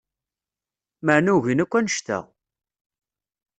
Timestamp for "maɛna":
1.05-1.31